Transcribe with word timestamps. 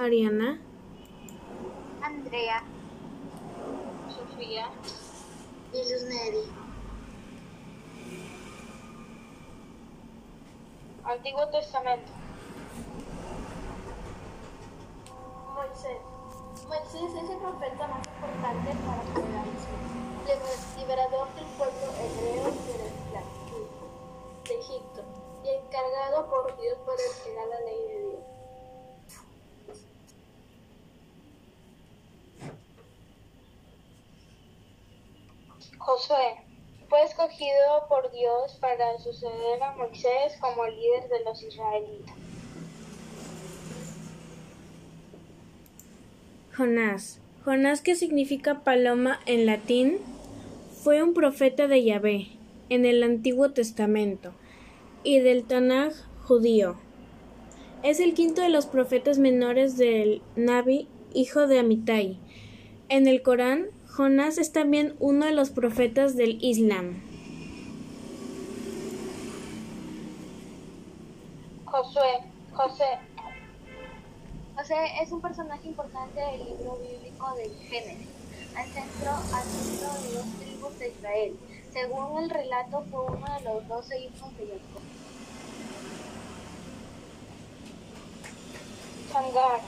Ariana, 0.00 0.58
Andrea, 2.02 2.62
Sofía, 4.08 4.70
y 5.74 6.08
Neri. 6.08 6.44
Antiguo 11.04 11.46
Testamento. 11.48 12.10
Moisés. 15.54 16.00
Moisés 16.66 17.22
es 17.22 17.30
el 17.30 17.36
profeta 17.36 17.86
más 17.88 18.06
importante 18.06 18.70
para 18.86 19.04
la 19.04 19.44
liberador 20.78 21.28
del 21.34 21.44
pueblo 21.58 21.92
hebreo 22.00 22.44
de 22.44 22.78
la 22.78 23.20
esclavitud 23.20 23.66
de 24.48 24.54
Egipto 24.60 25.04
y 25.44 25.50
encargado 25.50 26.30
por 26.30 26.58
Dios 26.58 26.78
para 26.86 27.02
entregar 27.02 27.48
la 27.48 27.60
ley 27.60 27.78
de 27.86 27.98
Dios. 27.98 28.40
Josué. 35.80 36.36
Fue 36.88 37.02
escogido 37.02 37.86
por 37.88 38.10
Dios 38.12 38.56
para 38.60 38.98
suceder 38.98 39.62
a 39.62 39.72
Moisés 39.72 40.36
como 40.40 40.66
líder 40.66 41.08
de 41.08 41.24
los 41.24 41.42
israelitas. 41.42 42.14
Jonás. 46.56 47.20
Jonás, 47.44 47.80
que 47.80 47.94
significa 47.94 48.60
paloma 48.60 49.20
en 49.24 49.46
latín, 49.46 49.98
fue 50.82 51.02
un 51.02 51.14
profeta 51.14 51.66
de 51.68 51.82
Yahvé 51.82 52.28
en 52.68 52.84
el 52.84 53.02
Antiguo 53.02 53.52
Testamento 53.52 54.32
y 55.02 55.20
del 55.20 55.44
Tanaj 55.44 55.94
judío. 56.24 56.76
Es 57.82 57.98
el 58.00 58.12
quinto 58.12 58.42
de 58.42 58.50
los 58.50 58.66
profetas 58.66 59.18
menores 59.18 59.78
del 59.78 60.20
Nabi, 60.36 60.86
hijo 61.14 61.46
de 61.46 61.58
Amitai. 61.58 62.18
En 62.90 63.06
el 63.06 63.22
Corán, 63.22 63.68
Jonás 63.92 64.38
es 64.38 64.52
también 64.52 64.94
uno 65.00 65.26
de 65.26 65.32
los 65.32 65.50
profetas 65.50 66.16
del 66.16 66.42
Islam. 66.44 67.02
Josué. 71.64 72.20
José. 72.52 72.84
José 74.56 74.74
es 75.02 75.10
un 75.10 75.20
personaje 75.20 75.66
importante 75.66 76.20
del 76.20 76.44
libro 76.44 76.78
bíblico 76.78 77.34
del 77.34 77.50
Génesis, 77.68 78.08
al 78.54 78.66
centro, 78.66 79.12
de 80.02 80.14
dos 80.14 80.26
tribus 80.38 80.78
de 80.78 80.88
Israel. 80.88 81.36
Según 81.72 82.22
el 82.22 82.30
relato, 82.30 82.84
fue 82.90 83.04
uno 83.06 83.26
de 83.38 83.44
los 83.44 83.66
doce 83.66 83.98
hijos 83.98 84.36
de 84.36 84.46
Jacob. 84.46 84.82
Sangar. 89.12 89.60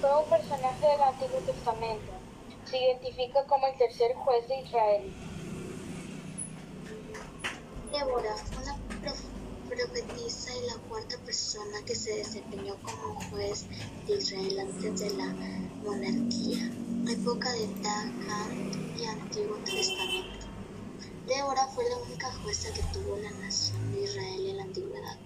Fue 0.00 0.22
un 0.22 0.30
personaje 0.30 0.86
del 0.86 1.02
Antiguo 1.02 1.40
Testamento. 1.40 2.29
Se 2.70 2.78
identifica 2.78 3.44
como 3.46 3.66
el 3.66 3.76
tercer 3.78 4.14
juez 4.14 4.46
de 4.46 4.60
Israel. 4.60 5.12
Débora 7.90 8.36
fue 8.36 8.62
una 8.62 8.76
profetisa 9.68 10.56
y 10.56 10.66
la 10.66 10.76
cuarta 10.88 11.18
persona 11.24 11.84
que 11.84 11.96
se 11.96 12.14
desempeñó 12.14 12.76
como 12.82 13.20
juez 13.28 13.66
de 14.06 14.18
Israel 14.18 14.60
antes 14.60 15.00
de 15.00 15.10
la 15.16 15.34
monarquía, 15.82 16.70
época 17.08 17.52
de 17.54 17.66
Dagan 17.82 18.96
y 18.96 19.04
Antiguo 19.04 19.56
Testamento. 19.64 20.46
Débora 21.26 21.66
fue 21.74 21.88
la 21.88 21.96
única 21.96 22.32
jueza 22.34 22.72
que 22.72 22.82
tuvo 22.92 23.16
la 23.16 23.32
nación 23.32 23.92
de 23.92 24.02
Israel 24.02 24.46
en 24.46 24.56
la 24.58 24.62
antigüedad. 24.62 25.18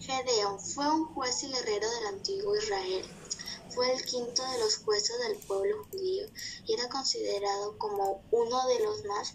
Gedeón 0.00 0.58
fue 0.58 0.90
un 0.90 1.04
juez 1.12 1.42
y 1.44 1.48
guerrero 1.48 1.90
del 1.90 2.06
antiguo 2.14 2.56
Israel. 2.56 3.19
Fue 3.74 3.92
el 3.92 4.04
quinto 4.04 4.42
de 4.50 4.58
los 4.58 4.78
jueces 4.78 5.16
del 5.20 5.38
pueblo 5.46 5.84
judío 5.90 6.26
y 6.66 6.74
era 6.74 6.88
considerado 6.88 7.78
como 7.78 8.22
uno 8.30 8.66
de 8.68 8.80
los 8.84 9.04
más 9.04 9.34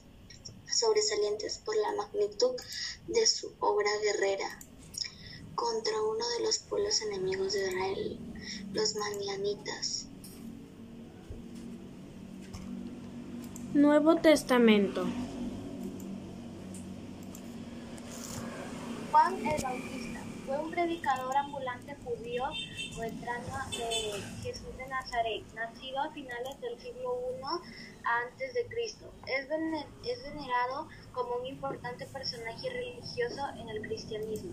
sobresalientes 0.72 1.59
por 1.59 1.75
la 1.78 1.94
magnitud 1.94 2.51
de 3.07 3.25
su 3.25 3.53
obra 3.59 3.90
guerrera 4.01 4.59
contra 5.56 6.01
uno 6.01 6.28
de 6.38 6.44
los 6.44 6.59
pueblos 6.59 7.01
enemigos 7.01 7.53
de 7.53 7.68
Israel, 7.68 8.19
los 8.73 8.96
manianitas. 8.96 10.07
Nuevo 13.73 14.16
Testamento. 14.17 15.06
Juan 19.12 19.46
el 19.46 19.62
Bautista 19.62 20.04
fue 20.45 20.57
un 20.59 20.69
predicador 20.69 21.35
ambulante 21.35 21.95
judío 22.03 22.44
o 22.97 23.03
entrano 23.03 23.57
de 23.72 24.22
Jesús 24.44 24.78
de 24.78 24.88
Nazaret, 24.88 25.44
nacido 25.56 26.00
a 26.01 26.11
finales 26.11 26.61
del 26.61 26.79
siglo 26.79 27.19
I 27.39 27.95
antes 28.06 28.53
es 30.03 30.23
venerado 30.23 30.88
como 31.11 31.38
un 31.38 31.45
importante 31.47 32.05
personaje 32.05 32.69
religioso 32.69 33.41
en 33.59 33.69
el 33.69 33.81
cristianismo, 33.81 34.51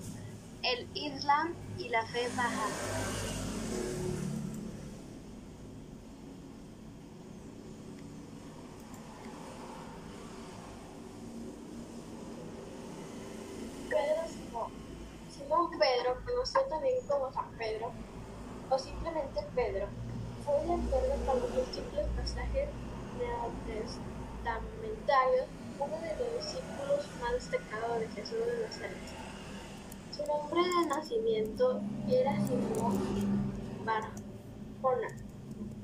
el 0.62 0.88
Islam 0.94 1.54
y 1.78 1.88
la 1.91 2.06
fe 2.06 2.28
baja. 2.34 2.69
Pedro 13.91 14.28
Simón. 14.28 14.72
Simón 15.42 15.70
Pedro, 15.70 16.20
conocido 16.25 16.62
también 16.69 17.04
como 17.08 17.32
San 17.32 17.50
Pedro, 17.58 17.91
o 18.70 18.78
simplemente 18.78 19.41
Pedro, 19.54 19.88
fue 20.44 20.62
el 20.62 20.70
autor 20.70 21.03
de 21.03 21.16
los 21.26 21.50
múltiples 21.50 22.06
pasajes 22.16 22.69
neotestamentarios, 23.19 25.47
uno 25.78 25.98
de 25.98 26.16
los 26.16 26.34
discípulos 26.36 27.06
más 27.20 27.32
destacados 27.32 28.00
de 28.00 28.08
Jesús 28.08 28.47
de 28.47 28.62
Nazaret. 28.62 28.97
Su 30.16 30.25
nombre 30.26 30.62
de 30.62 30.86
nacimiento 30.86 31.82
era 32.08 32.34
Simón 32.47 33.52
Barjona 33.84 35.08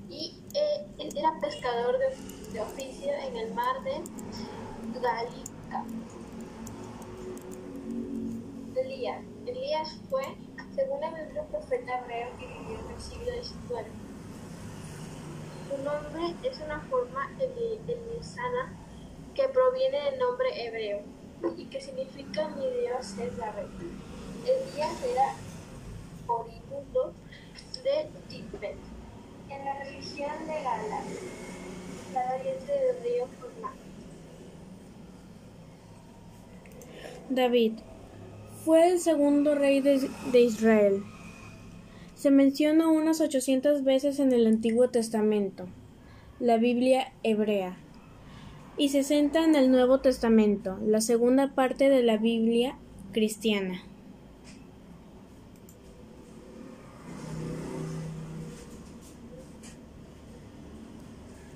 y 0.08 0.42
eh, 0.54 0.86
él 0.98 1.14
era 1.16 1.38
pescador 1.40 1.98
de, 1.98 2.16
de 2.52 2.60
oficio 2.60 3.12
en 3.12 3.36
el 3.36 3.52
mar 3.54 3.82
de 3.82 4.00
Galica. 5.00 5.84
Elías. 8.90 10.00
Fue, 10.08 10.22
según 10.74 11.00
la 11.00 11.10
Biblia, 11.10 11.46
profeta 11.50 12.00
hebreo 12.00 12.28
que 12.38 12.46
vivió 12.46 12.78
en 12.78 12.94
el 12.94 13.00
siglo 13.00 13.32
XIX. 13.32 13.86
Su 15.68 15.82
nombre 15.82 16.34
es 16.42 16.58
una 16.60 16.80
forma 16.82 17.30
elizana 17.38 18.74
que 19.34 19.48
proviene 19.48 20.00
del 20.04 20.18
nombre 20.18 20.48
hebreo 20.66 21.02
y 21.56 21.66
que 21.66 21.80
significa 21.80 22.48
mi 22.48 22.66
Dios 22.80 23.18
es 23.18 23.36
la 23.36 23.52
red. 23.52 23.66
Elías 24.44 25.04
era 25.04 25.34
oriundo 26.26 27.12
de 27.84 28.10
Tibet, 28.28 28.76
en 29.50 29.64
la 29.64 29.84
religión 29.84 30.46
de 30.46 30.62
Gala, 30.62 31.02
la 32.14 32.24
variante 32.24 32.72
del 32.72 33.02
río 33.02 33.28
Jordán. 33.40 33.76
David 37.28 37.78
fue 38.68 38.90
el 38.90 38.98
segundo 38.98 39.54
rey 39.54 39.80
de, 39.80 40.10
de 40.30 40.42
Israel. 40.42 41.02
Se 42.14 42.30
menciona 42.30 42.90
unas 42.90 43.22
800 43.22 43.82
veces 43.82 44.20
en 44.20 44.30
el 44.30 44.46
Antiguo 44.46 44.90
Testamento, 44.90 45.68
la 46.38 46.58
Biblia 46.58 47.14
hebrea, 47.22 47.78
y 48.76 48.90
60 48.90 49.42
en 49.42 49.54
el 49.54 49.70
Nuevo 49.70 50.00
Testamento, 50.00 50.78
la 50.84 51.00
segunda 51.00 51.54
parte 51.54 51.88
de 51.88 52.02
la 52.02 52.18
Biblia 52.18 52.76
cristiana. 53.12 53.80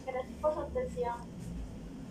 Gracias 0.07 0.33
por 0.41 0.55
su 0.55 0.61
atención. 0.61 1.42